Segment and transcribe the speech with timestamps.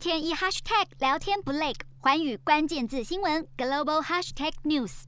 [0.00, 5.02] 天一 hashtag 聊天不累，环宇关键字新闻 global hashtag news。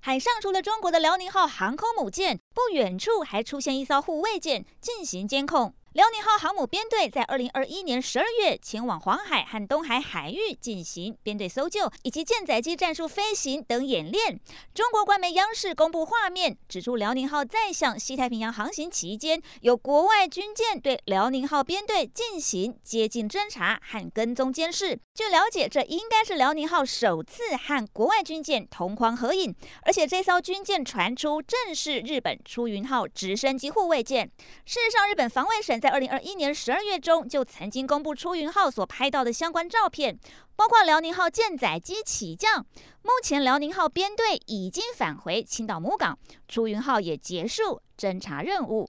[0.00, 5.74] 海上除了中国的辽宁号航空母舰，不远处还出现一艘护卫舰进行监控。
[5.94, 14.38] 辽宁号航母编队在二零二一年十二月前往黄海和东海海域进行编队搜救以及舰载机战术飞行等演练。
[14.74, 25.00] 中国官媒央视公布画面，指出辽宁号在向西太平洋航行期间，有国外军舰对辽宁号编队进行接近侦察和跟踪监视。
[25.14, 34.30] 据了解，这应该是辽宁号首次和国外军舰同框合影，而且这艘军舰传出正是日本出云号直升机护卫舰。
[34.66, 40.18] 事实上，日本防卫省在二零二一年十二月中，就曾经公布出云号所拍到的相关照片，
[40.56, 42.64] 包括辽宁号舰载机起降。
[43.02, 48.88] 目前，辽宁号编队已经返回青岛母港，出云号也结束侦察任务。